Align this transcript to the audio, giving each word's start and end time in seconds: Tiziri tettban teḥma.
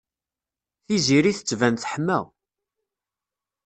Tiziri 0.85 1.31
tettban 1.37 1.75
teḥma. 1.81 2.19